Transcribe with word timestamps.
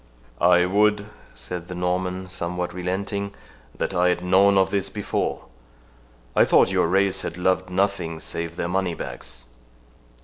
"I 0.41 0.65
would," 0.65 1.05
said 1.35 1.67
the 1.67 1.75
Norman, 1.75 2.27
somewhat 2.27 2.73
relenting, 2.73 3.35
"that 3.77 3.93
I 3.93 4.09
had 4.09 4.23
known 4.23 4.57
of 4.57 4.71
this 4.71 4.89
before. 4.89 5.45
I 6.35 6.43
thought 6.43 6.71
your 6.71 6.87
race 6.87 7.21
had 7.21 7.37
loved 7.37 7.69
nothing 7.69 8.19
save 8.19 8.55
their 8.55 8.67
moneybags." 8.67 9.45